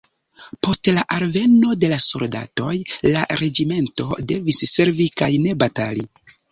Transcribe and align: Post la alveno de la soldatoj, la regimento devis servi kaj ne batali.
Post 0.67 0.89
la 0.97 1.03
alveno 1.17 1.75
de 1.83 1.91
la 1.93 2.01
soldatoj, 2.07 2.73
la 3.11 3.29
regimento 3.45 4.11
devis 4.35 4.67
servi 4.75 5.11
kaj 5.23 5.35
ne 5.49 5.59
batali. 5.67 6.11